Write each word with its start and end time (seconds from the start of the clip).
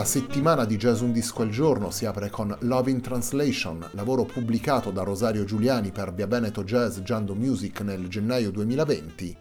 La 0.00 0.06
settimana 0.06 0.64
di 0.64 0.78
Jazz 0.78 1.02
Un 1.02 1.12
Disco 1.12 1.42
al 1.42 1.50
Giorno 1.50 1.90
si 1.90 2.06
apre 2.06 2.30
con 2.30 2.56
Love 2.60 2.90
in 2.90 3.02
Translation, 3.02 3.86
lavoro 3.90 4.24
pubblicato 4.24 4.90
da 4.90 5.02
Rosario 5.02 5.44
Giuliani 5.44 5.90
per 5.90 6.14
Via 6.14 6.26
Veneto 6.26 6.64
Jazz 6.64 7.00
Giando 7.00 7.34
Music 7.34 7.82
nel 7.82 8.08
gennaio 8.08 8.50
2020. 8.50 9.36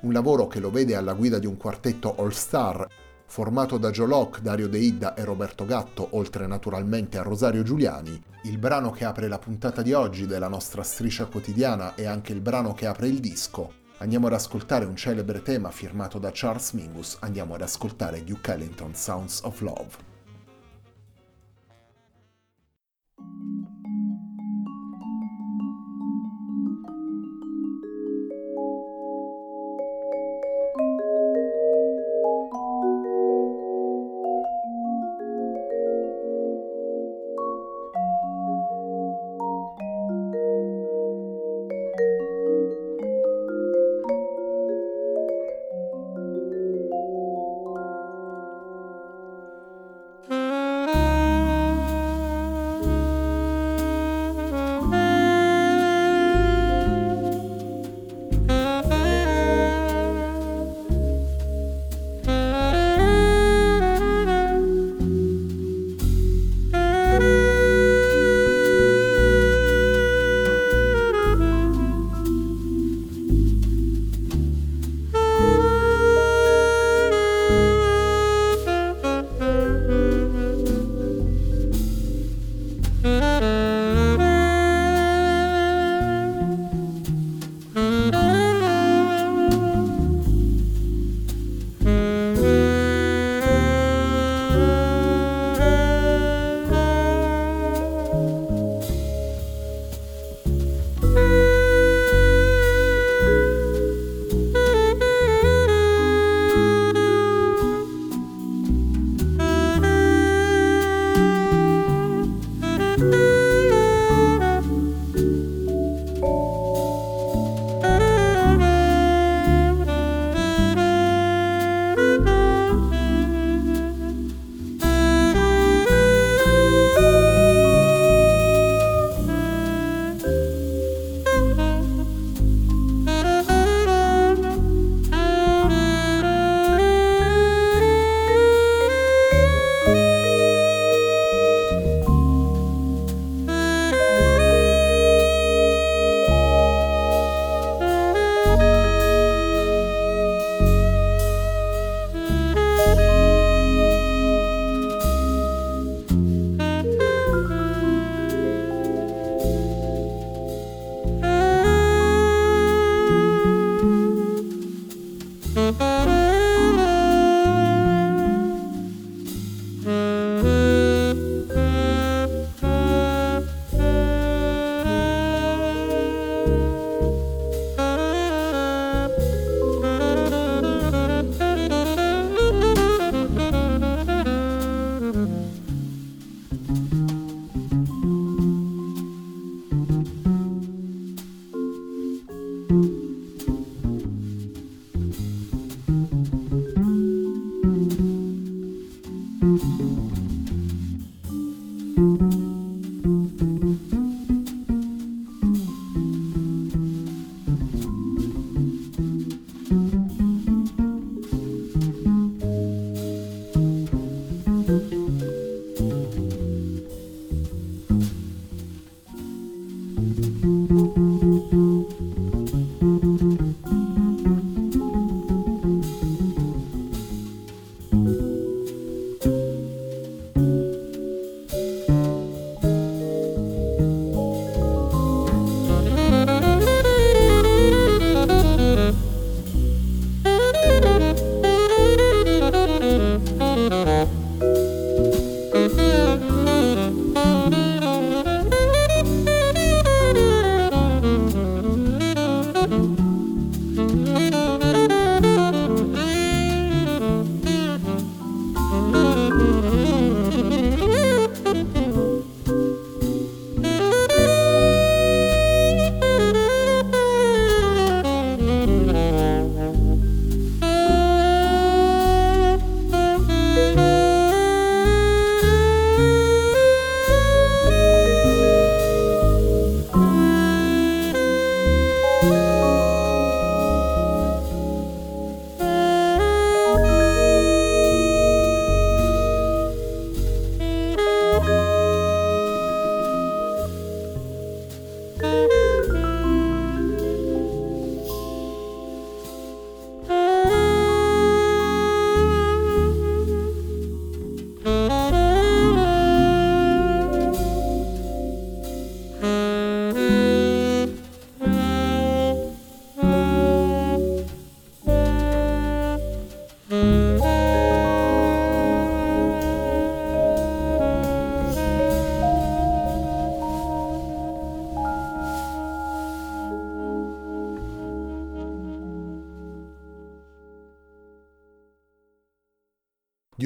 Un 0.00 0.12
lavoro 0.12 0.48
che 0.48 0.58
lo 0.58 0.72
vede 0.72 0.96
alla 0.96 1.12
guida 1.12 1.38
di 1.38 1.46
un 1.46 1.56
quartetto 1.56 2.16
all-star 2.16 2.84
formato 3.26 3.78
da 3.78 3.92
Joe 3.92 4.08
Locke, 4.08 4.42
Dario 4.42 4.68
De 4.68 4.78
Idda 4.78 5.14
e 5.14 5.22
Roberto 5.22 5.64
Gatto, 5.64 6.08
oltre 6.16 6.48
naturalmente 6.48 7.16
a 7.16 7.22
Rosario 7.22 7.62
Giuliani. 7.62 8.20
Il 8.42 8.58
brano 8.58 8.90
che 8.90 9.04
apre 9.04 9.28
la 9.28 9.38
puntata 9.38 9.82
di 9.82 9.92
oggi 9.92 10.26
della 10.26 10.48
nostra 10.48 10.82
striscia 10.82 11.26
quotidiana 11.26 11.94
è 11.94 12.06
anche 12.06 12.32
il 12.32 12.40
brano 12.40 12.72
che 12.74 12.86
apre 12.86 13.06
il 13.06 13.20
disco. 13.20 13.85
Andiamo 13.98 14.26
ad 14.26 14.34
ascoltare 14.34 14.84
un 14.84 14.94
celebre 14.94 15.40
tema 15.40 15.70
firmato 15.70 16.18
da 16.18 16.30
Charles 16.30 16.72
Mingus, 16.72 17.16
andiamo 17.20 17.54
ad 17.54 17.62
ascoltare 17.62 18.22
Duke 18.22 18.52
Ellington 18.52 18.94
Sounds 18.94 19.40
of 19.42 19.60
Love. 19.62 20.15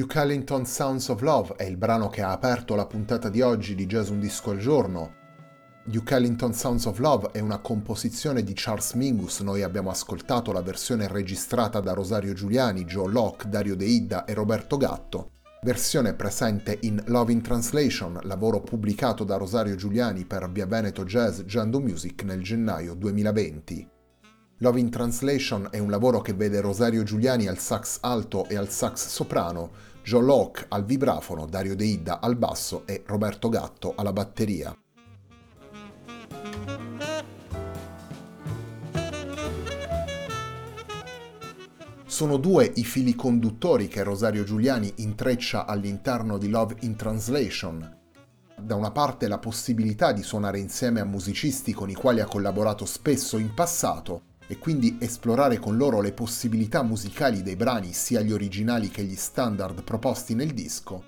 Duke 0.01 0.17
Ellington 0.17 0.65
Sounds 0.65 1.09
of 1.09 1.21
Love 1.21 1.53
è 1.57 1.63
il 1.63 1.77
brano 1.77 2.09
che 2.09 2.23
ha 2.23 2.31
aperto 2.31 2.73
la 2.73 2.87
puntata 2.87 3.29
di 3.29 3.41
oggi 3.41 3.75
di 3.75 3.85
Jazz 3.85 4.09
Un 4.09 4.19
Disco 4.19 4.49
al 4.49 4.57
Giorno. 4.57 5.13
Duke 5.83 6.15
Ellington 6.15 6.55
Sounds 6.55 6.85
of 6.85 6.97
Love 6.97 7.29
è 7.33 7.39
una 7.39 7.59
composizione 7.59 8.43
di 8.43 8.53
Charles 8.55 8.93
Mingus, 8.93 9.41
noi 9.41 9.61
abbiamo 9.61 9.91
ascoltato 9.91 10.51
la 10.51 10.63
versione 10.63 11.07
registrata 11.07 11.81
da 11.81 11.93
Rosario 11.93 12.33
Giuliani, 12.33 12.83
Joe 12.85 13.11
Locke, 13.11 13.47
Dario 13.47 13.75
De 13.75 13.85
Idda 13.85 14.25
e 14.25 14.33
Roberto 14.33 14.75
Gatto 14.75 15.33
versione 15.61 16.15
presente 16.15 16.79
in 16.81 16.99
Love 17.05 17.31
in 17.31 17.43
Translation, 17.43 18.21
lavoro 18.23 18.61
pubblicato 18.61 19.23
da 19.23 19.37
Rosario 19.37 19.75
Giuliani 19.75 20.25
per 20.25 20.49
Via 20.49 20.65
Veneto 20.65 21.03
Jazz 21.03 21.41
Giando 21.41 21.79
Music 21.79 22.23
nel 22.23 22.41
gennaio 22.41 22.95
2020. 22.95 23.99
Love 24.61 24.79
in 24.79 24.91
Translation 24.91 25.69
è 25.71 25.79
un 25.79 25.89
lavoro 25.89 26.21
che 26.21 26.35
vede 26.35 26.61
Rosario 26.61 27.01
Giuliani 27.01 27.47
al 27.47 27.57
sax 27.57 27.97
alto 28.01 28.47
e 28.47 28.55
al 28.55 28.69
sax 28.69 29.07
soprano, 29.07 29.71
Joe 30.03 30.23
Locke 30.23 30.65
al 30.69 30.83
vibrafono, 30.83 31.45
Dario 31.45 31.75
De 31.75 31.85
Ida 31.85 32.19
al 32.19 32.35
basso 32.35 32.83
e 32.85 33.03
Roberto 33.05 33.49
Gatto 33.49 33.93
alla 33.95 34.11
batteria. 34.11 34.75
Sono 42.05 42.37
due 42.37 42.71
i 42.75 42.83
fili 42.83 43.15
conduttori 43.15 43.87
che 43.87 44.03
Rosario 44.03 44.43
Giuliani 44.43 44.91
intreccia 44.97 45.65
all'interno 45.65 46.37
di 46.37 46.49
Love 46.49 46.77
in 46.81 46.95
Translation. 46.95 47.99
Da 48.59 48.75
una 48.75 48.91
parte 48.91 49.27
la 49.27 49.39
possibilità 49.39 50.11
di 50.11 50.23
suonare 50.23 50.59
insieme 50.59 50.99
a 50.99 51.05
musicisti 51.05 51.73
con 51.73 51.89
i 51.89 51.95
quali 51.95 52.19
ha 52.19 52.25
collaborato 52.25 52.85
spesso 52.85 53.37
in 53.37 53.53
passato 53.53 54.29
e 54.51 54.59
quindi 54.59 54.97
esplorare 54.99 55.59
con 55.59 55.77
loro 55.77 56.01
le 56.01 56.11
possibilità 56.11 56.83
musicali 56.83 57.41
dei 57.41 57.55
brani, 57.55 57.93
sia 57.93 58.19
gli 58.19 58.33
originali 58.33 58.89
che 58.89 59.01
gli 59.01 59.15
standard 59.15 59.81
proposti 59.81 60.35
nel 60.35 60.51
disco. 60.51 61.05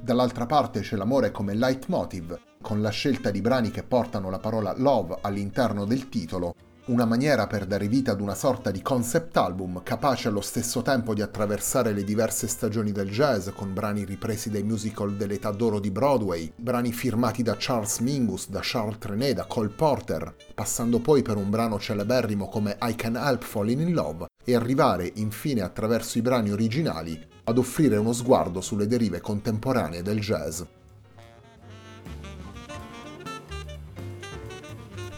Dall'altra 0.00 0.46
parte 0.46 0.80
c'è 0.80 0.96
l'amore 0.96 1.30
come 1.30 1.54
leitmotiv, 1.54 2.36
con 2.60 2.82
la 2.82 2.90
scelta 2.90 3.30
di 3.30 3.40
brani 3.40 3.70
che 3.70 3.84
portano 3.84 4.30
la 4.30 4.40
parola 4.40 4.74
love 4.76 5.18
all'interno 5.20 5.84
del 5.84 6.08
titolo 6.08 6.56
una 6.86 7.04
maniera 7.04 7.48
per 7.48 7.66
dare 7.66 7.88
vita 7.88 8.12
ad 8.12 8.20
una 8.20 8.36
sorta 8.36 8.70
di 8.70 8.80
concept 8.80 9.36
album 9.36 9.82
capace 9.82 10.28
allo 10.28 10.40
stesso 10.40 10.82
tempo 10.82 11.14
di 11.14 11.22
attraversare 11.22 11.92
le 11.92 12.04
diverse 12.04 12.46
stagioni 12.46 12.92
del 12.92 13.10
jazz 13.10 13.48
con 13.56 13.72
brani 13.72 14.04
ripresi 14.04 14.50
dai 14.50 14.62
musical 14.62 15.16
dell'età 15.16 15.50
d'oro 15.50 15.80
di 15.80 15.90
Broadway, 15.90 16.52
brani 16.54 16.92
firmati 16.92 17.42
da 17.42 17.56
Charles 17.58 17.98
Mingus, 17.98 18.48
da 18.48 18.60
Charles 18.62 18.98
Trenet, 18.98 19.34
da 19.34 19.46
Cole 19.46 19.68
Porter, 19.68 20.32
passando 20.54 21.00
poi 21.00 21.22
per 21.22 21.36
un 21.36 21.50
brano 21.50 21.80
celeberrimo 21.80 22.48
come 22.48 22.76
I 22.80 22.94
Can 22.94 23.16
Help 23.16 23.42
Falling 23.42 23.80
in 23.80 23.92
Love 23.92 24.26
e 24.44 24.54
arrivare 24.54 25.10
infine 25.14 25.62
attraverso 25.62 26.18
i 26.18 26.22
brani 26.22 26.52
originali 26.52 27.20
ad 27.44 27.58
offrire 27.58 27.96
uno 27.96 28.12
sguardo 28.12 28.60
sulle 28.60 28.86
derive 28.86 29.20
contemporanee 29.20 30.02
del 30.02 30.20
jazz. 30.20 30.62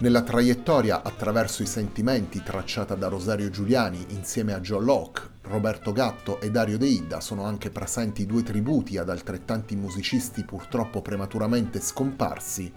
Nella 0.00 0.23
traiettoria 0.23 1.02
attraverso 1.02 1.64
i 1.64 1.67
sentimenti 1.67 2.40
tracciata 2.40 2.95
da 2.95 3.09
Rosario 3.09 3.50
Giuliani 3.50 4.07
insieme 4.11 4.52
a 4.52 4.61
Joe 4.61 4.81
Locke, 4.81 5.23
Roberto 5.43 5.90
Gatto 5.90 6.40
e 6.40 6.52
Dario 6.52 6.78
De 6.78 6.87
Ida 6.87 7.19
sono 7.21 7.43
anche 7.43 7.71
presenti 7.71 8.25
due 8.25 8.45
tributi 8.45 8.97
ad 8.97 9.11
altrettanti 9.11 9.75
musicisti 9.75 10.45
purtroppo 10.45 11.02
prematuramente 11.02 11.81
scomparsi. 11.81 12.73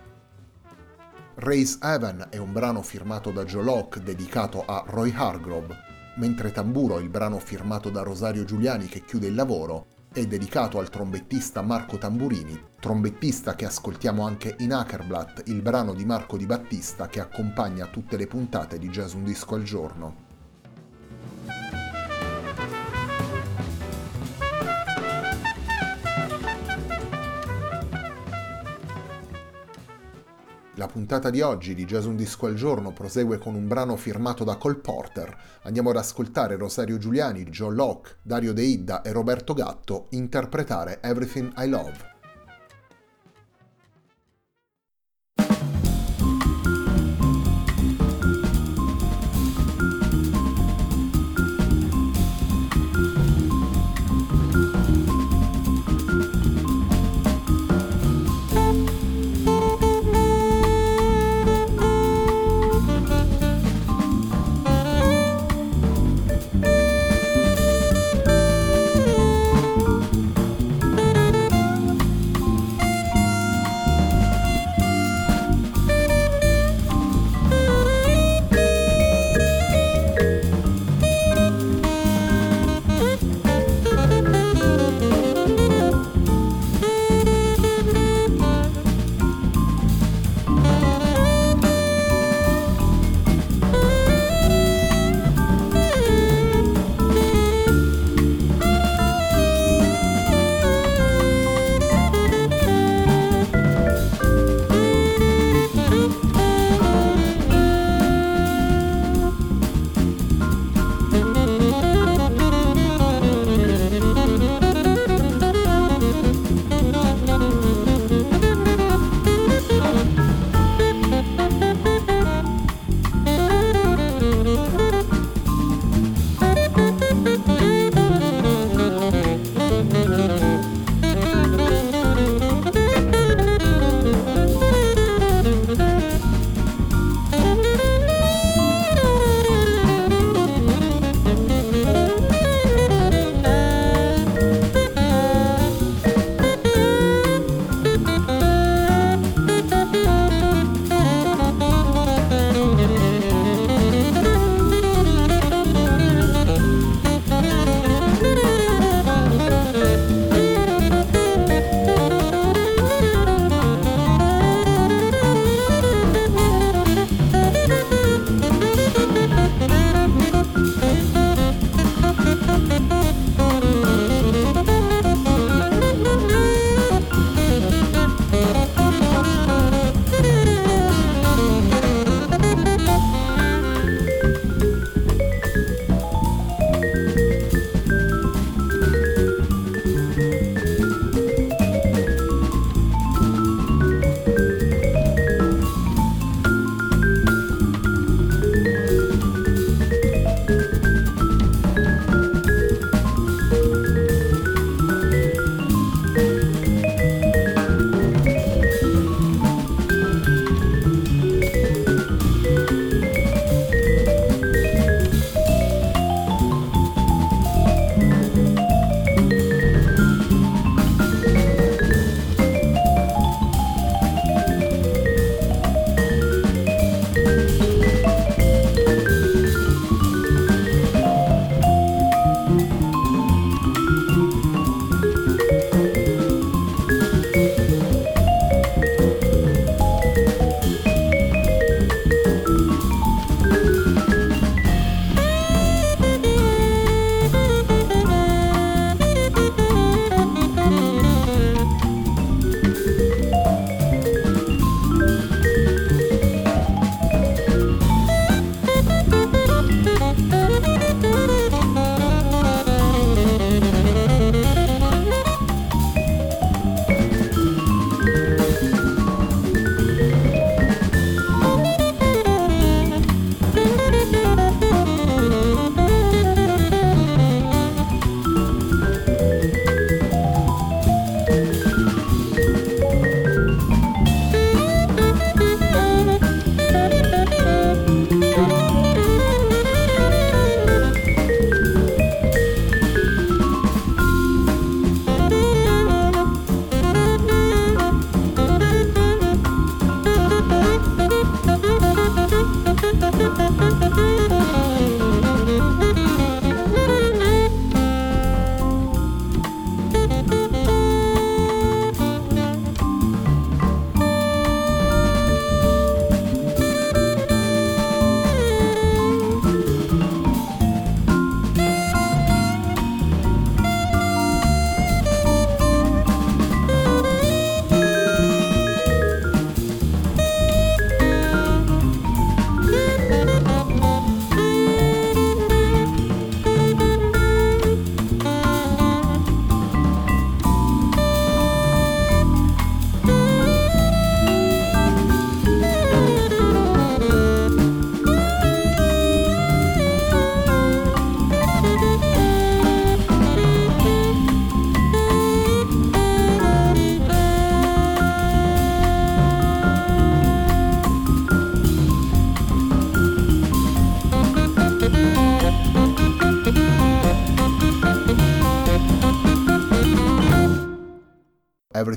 Raise 1.36 1.78
Heaven 1.80 2.26
è 2.32 2.38
un 2.38 2.52
brano 2.52 2.82
firmato 2.82 3.30
da 3.30 3.46
Joe 3.46 3.64
Locke 3.64 4.02
dedicato 4.02 4.66
a 4.66 4.84
Roy 4.88 5.14
Hargrove, 5.16 5.76
mentre 6.16 6.52
Tamburo 6.52 6.98
è 6.98 7.04
il 7.04 7.10
brano 7.10 7.38
firmato 7.38 7.92
da 7.92 8.02
Rosario 8.02 8.46
Giuliani 8.46 8.88
che 8.88 9.06
chiude 9.06 9.28
il 9.28 9.36
lavoro 9.36 9.86
è 10.14 10.26
dedicato 10.26 10.78
al 10.78 10.90
trombettista 10.90 11.62
Marco 11.62 11.98
Tamburini, 11.98 12.60
trombettista 12.82 13.56
che 13.56 13.66
ascoltiamo 13.66 14.26
anche 14.26 14.58
in 14.60 14.74
Ackerblatt, 14.74 15.44
il 15.48 15.62
brano 15.62 15.94
di 15.94 16.04
Marco 16.04 16.36
Di 16.36 16.46
Battista 16.46 17.08
che 17.08 17.22
accompagna 17.22 17.86
tutte 17.86 18.18
le 18.18 18.28
puntate 18.28 18.78
di 18.78 18.90
Jazz 18.90 19.14
Un 19.14 19.24
Disco 19.24 19.56
al 19.56 19.64
Giorno. 19.64 20.21
La 30.82 30.88
puntata 30.88 31.30
di 31.30 31.42
oggi 31.42 31.76
di 31.76 31.86
Jazz 31.86 32.06
Un 32.06 32.16
Disco 32.16 32.48
al 32.48 32.56
Giorno 32.56 32.92
prosegue 32.92 33.38
con 33.38 33.54
un 33.54 33.68
brano 33.68 33.96
firmato 33.96 34.44
da 34.44 34.56
Cole 34.56 34.78
Porter. 34.78 35.32
Andiamo 35.62 35.92
ad 35.92 35.98
ascoltare 35.98 36.58
Rosario 36.58 36.98
Giuliani, 36.98 37.44
Joe 37.44 37.76
Locke, 37.76 38.16
Dario 38.24 38.52
De 38.52 38.64
Idda 38.64 39.04
e 39.04 39.12
Roberto 39.12 39.54
Gatto 39.54 40.08
interpretare 40.10 41.00
Everything 41.04 41.54
I 41.58 41.70
Love. 41.70 42.11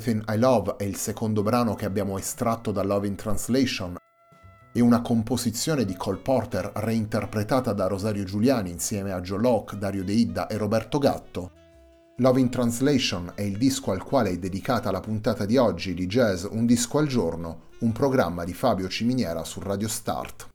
Everything 0.06 0.22
I 0.28 0.38
Love 0.38 0.76
è 0.76 0.84
il 0.84 0.96
secondo 0.96 1.42
brano 1.42 1.74
che 1.74 1.86
abbiamo 1.86 2.18
estratto 2.18 2.72
da 2.72 2.82
Love 2.82 3.06
in 3.06 3.14
Translation 3.14 3.96
e 4.70 4.80
una 4.80 5.00
composizione 5.00 5.86
di 5.86 5.96
Cole 5.96 6.18
Porter 6.18 6.72
reinterpretata 6.74 7.72
da 7.72 7.86
Rosario 7.86 8.24
Giuliani 8.24 8.70
insieme 8.70 9.12
a 9.12 9.22
Joe 9.22 9.38
Locke, 9.38 9.78
Dario 9.78 10.04
De 10.04 10.12
Idda 10.12 10.46
e 10.46 10.58
Roberto 10.58 10.98
Gatto. 10.98 11.52
Love 12.18 12.38
in 12.38 12.50
Translation 12.50 13.32
è 13.34 13.40
il 13.40 13.56
disco 13.56 13.92
al 13.92 14.02
quale 14.02 14.28
è 14.28 14.38
dedicata 14.38 14.90
la 14.90 15.00
puntata 15.00 15.46
di 15.46 15.56
oggi 15.56 15.94
di 15.94 16.06
Jazz 16.06 16.44
Un 16.50 16.66
disco 16.66 16.98
al 16.98 17.06
giorno, 17.06 17.68
un 17.80 17.92
programma 17.92 18.44
di 18.44 18.52
Fabio 18.52 18.88
Ciminiera 18.88 19.42
su 19.44 19.58
Radio 19.60 19.88
Start. 19.88 20.48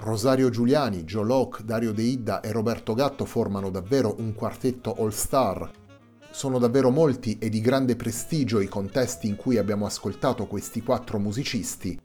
Rosario 0.00 0.50
Giuliani, 0.50 1.04
Joe 1.04 1.24
Locke, 1.24 1.64
Dario 1.64 1.92
De 1.92 2.02
Idda 2.02 2.40
e 2.40 2.52
Roberto 2.52 2.94
Gatto 2.94 3.24
formano 3.24 3.70
davvero 3.70 4.16
un 4.18 4.34
quartetto 4.34 4.94
all-star 4.98 5.70
sono 6.32 6.58
davvero 6.58 6.90
molti 6.90 7.38
e 7.38 7.48
di 7.48 7.60
grande 7.60 7.96
prestigio 7.96 8.60
i 8.60 8.68
contesti 8.68 9.26
in 9.26 9.34
cui 9.34 9.58
abbiamo 9.58 9.84
ascoltato 9.84 10.46
questi 10.46 10.80
quattro 10.80 11.18
musicisti. 11.18 11.98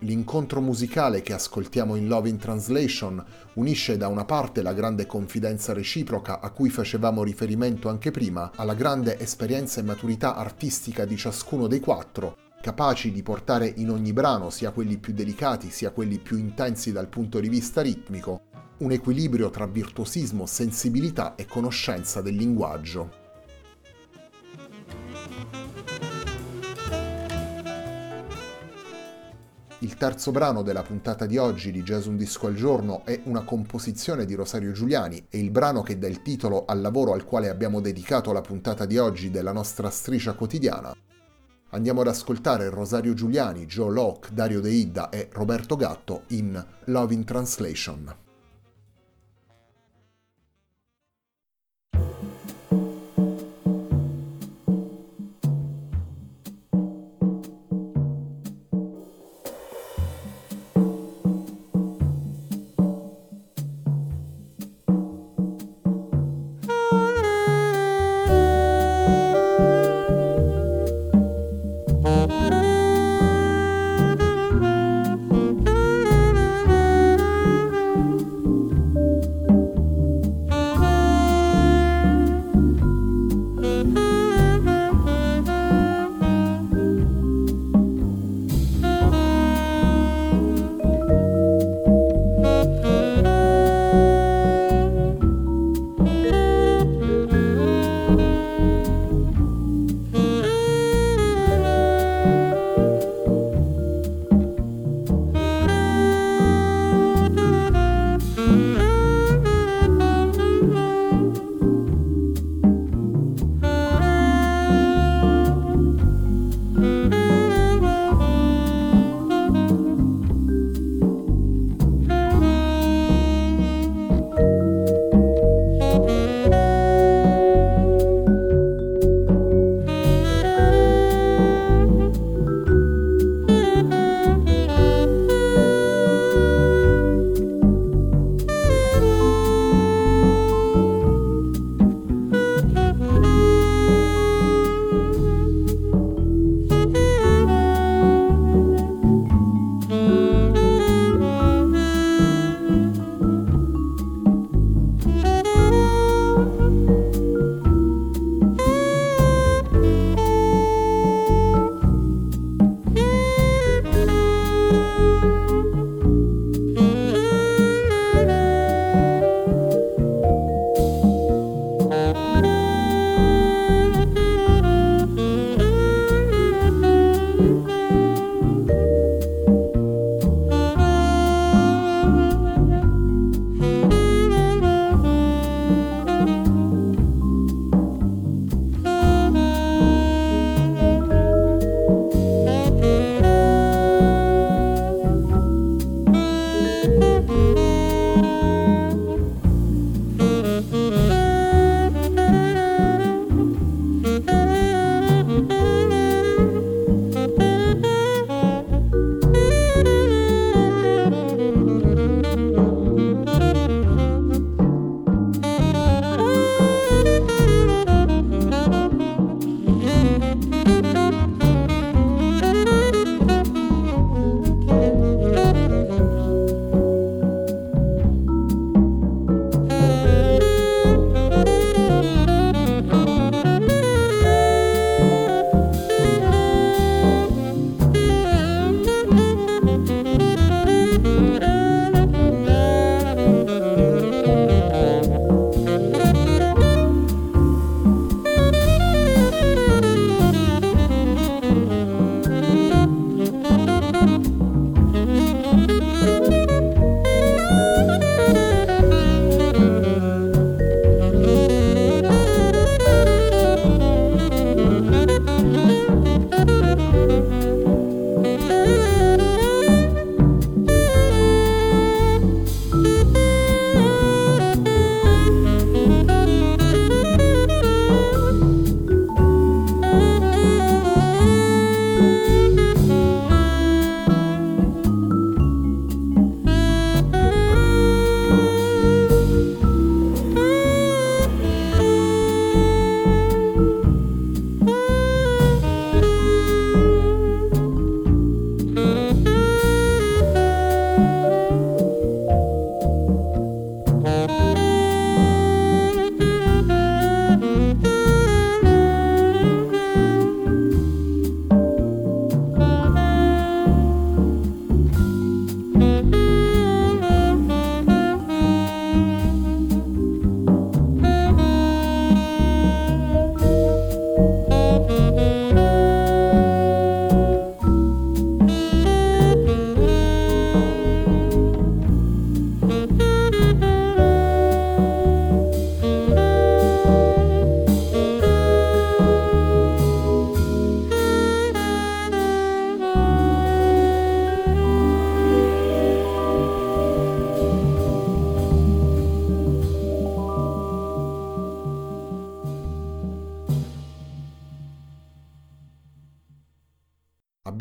L'incontro 0.00 0.60
musicale 0.60 1.22
che 1.22 1.32
ascoltiamo 1.32 1.94
in 1.94 2.08
Love 2.08 2.28
in 2.28 2.38
Translation 2.38 3.24
unisce 3.54 3.96
da 3.96 4.08
una 4.08 4.24
parte 4.24 4.60
la 4.60 4.72
grande 4.72 5.06
confidenza 5.06 5.72
reciproca 5.72 6.40
a 6.40 6.50
cui 6.50 6.70
facevamo 6.70 7.22
riferimento 7.22 7.88
anche 7.88 8.10
prima, 8.10 8.50
alla 8.56 8.74
grande 8.74 9.16
esperienza 9.20 9.80
e 9.80 9.84
maturità 9.84 10.34
artistica 10.34 11.04
di 11.04 11.16
ciascuno 11.16 11.68
dei 11.68 11.78
quattro, 11.78 12.36
capaci 12.62 13.10
di 13.10 13.24
portare 13.24 13.66
in 13.66 13.90
ogni 13.90 14.12
brano, 14.12 14.48
sia 14.48 14.70
quelli 14.70 14.96
più 14.96 15.12
delicati 15.12 15.68
sia 15.68 15.90
quelli 15.90 16.20
più 16.20 16.38
intensi 16.38 16.92
dal 16.92 17.08
punto 17.08 17.40
di 17.40 17.48
vista 17.48 17.82
ritmico, 17.82 18.42
un 18.78 18.92
equilibrio 18.92 19.50
tra 19.50 19.66
virtuosismo, 19.66 20.46
sensibilità 20.46 21.34
e 21.34 21.44
conoscenza 21.44 22.22
del 22.22 22.36
linguaggio. 22.36 23.20
Il 29.80 29.96
terzo 29.96 30.30
brano 30.30 30.62
della 30.62 30.82
puntata 30.82 31.26
di 31.26 31.38
oggi 31.38 31.72
di 31.72 31.82
Jazz 31.82 32.06
Un 32.06 32.16
Disco 32.16 32.46
al 32.46 32.54
Giorno 32.54 33.04
è 33.04 33.22
una 33.24 33.42
composizione 33.42 34.24
di 34.24 34.34
Rosario 34.34 34.70
Giuliani 34.70 35.26
e 35.28 35.40
il 35.40 35.50
brano 35.50 35.82
che 35.82 35.98
dà 35.98 36.06
il 36.06 36.22
titolo 36.22 36.64
al 36.66 36.80
lavoro 36.80 37.12
al 37.12 37.24
quale 37.24 37.48
abbiamo 37.48 37.80
dedicato 37.80 38.30
la 38.30 38.40
puntata 38.40 38.86
di 38.86 38.98
oggi 38.98 39.30
della 39.30 39.50
nostra 39.50 39.90
striscia 39.90 40.34
quotidiana. 40.34 40.94
Andiamo 41.74 42.02
ad 42.02 42.08
ascoltare 42.08 42.68
Rosario 42.68 43.14
Giuliani, 43.14 43.64
Joe 43.64 43.90
Locke, 43.90 44.28
Dario 44.34 44.60
De 44.60 44.70
Idda 44.70 45.08
e 45.08 45.30
Roberto 45.32 45.74
Gatto 45.74 46.24
in 46.28 46.62
Love 46.84 47.14
in 47.14 47.24
Translation. 47.24 48.31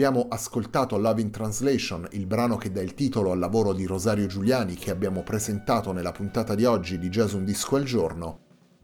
Abbiamo 0.04 0.30
ascoltato 0.30 0.98
Love 0.98 1.22
in 1.22 1.30
Translation, 1.30 2.08
il 2.14 2.26
brano 2.26 2.58
che 2.58 2.72
dà 2.72 2.82
il 2.82 2.96
titolo 2.96 3.34
al 3.34 3.38
lavoro 3.38 3.72
di 3.72 3.86
Rosario 3.86 4.26
Giuliani 4.26 4.74
che 4.74 4.90
abbiamo 4.90 5.22
presentato 5.22 5.92
nella 5.92 6.12
puntata 6.12 6.56
di 6.56 6.66
oggi 6.66 6.98
di 6.98 7.08
Jazz 7.08 7.34
Un 7.34 7.46
Disco 7.46 7.76
al 7.76 7.84
Giorno. 7.84 8.40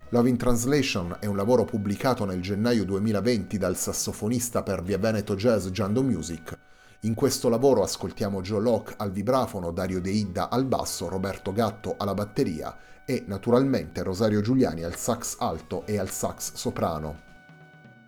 Love 0.10 0.30
in 0.30 0.38
Translation 0.38 1.18
è 1.20 1.26
un 1.26 1.36
lavoro 1.36 1.66
pubblicato 1.66 2.24
nel 2.24 2.40
gennaio 2.40 2.86
2020 2.86 3.58
dal 3.58 3.76
sassofonista 3.76 4.62
per 4.62 4.84
Via 4.84 5.00
Veneto 5.00 5.34
Jazz 5.34 5.70
Giando 5.70 6.04
Music. 6.04 6.56
In 7.02 7.16
questo 7.16 7.50
lavoro 7.50 7.82
ascoltiamo 7.82 8.42
Joe 8.42 8.62
Locke 8.62 8.94
al 8.98 9.12
vibrafono, 9.12 9.72
Dario 9.72 10.00
De 10.00 10.12
Idda 10.12 10.52
al 10.52 10.66
basso, 10.66 11.10
Roberto 11.10 11.52
Gatto 11.52 11.96
alla 11.98 12.14
batteria 12.14 12.78
e 13.08 13.24
naturalmente 13.26 14.04
Rosario 14.04 14.42
Giuliani 14.42 14.84
al 14.84 14.96
sax 14.96 15.38
alto 15.40 15.84
e 15.88 15.98
al 15.98 16.12
sax 16.12 16.54
soprano. 16.54 17.26